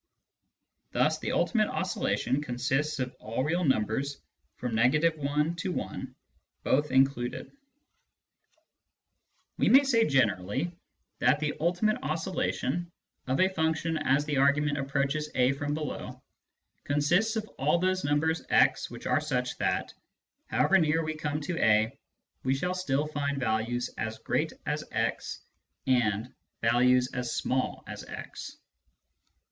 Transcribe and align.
Thus 0.93 1.19
the" 1.19 1.31
ultimate 1.33 1.67
oscillation" 1.69 2.41
consists 2.43 2.97
of 2.97 3.13
all 3.19 3.43
real 3.43 3.63
numbers 3.63 4.17
from— 4.55 4.71
I 4.79 4.89
to 4.89 5.81
i, 5.83 6.03
both 6.63 6.89
included. 6.89 7.51
ii2 9.59 9.59
Introduction 9.59 9.59
to 9.59 9.59
Mathematical 9.59 9.59
Philosophy 9.59 9.59
We 9.59 9.69
may 9.69 9.83
say 9.83 10.07
generally 10.07 10.71
that 11.19 11.39
the" 11.39 11.53
ultimate 11.59 11.99
oscillation" 12.01 12.91
of 13.27 13.39
a 13.39 13.49
function 13.49 13.97
as 13.99 14.25
the 14.25 14.37
argument 14.37 14.79
approaches 14.79 15.29
a 15.35 15.51
from 15.51 15.75
below 15.75 16.19
consists 16.83 17.35
of 17.35 17.47
all 17.59 17.77
those 17.77 18.03
numbers 18.03 18.41
x 18.49 18.89
which 18.89 19.05
are 19.05 19.21
such 19.21 19.55
that, 19.59 19.93
however 20.47 20.79
near 20.79 21.03
we 21.03 21.13
come 21.13 21.39
to 21.41 21.59
a, 21.63 21.95
we 22.43 22.55
shall 22.55 22.73
still 22.73 23.05
find 23.05 23.37
values 23.37 23.91
as 23.99 24.17
great 24.17 24.51
as 24.65 24.83
x 24.91 25.41
and 25.85 26.33
values 26.63 27.07
as 27.13 27.35
small 27.35 27.83
as 27.85 28.03
x. 28.05 28.57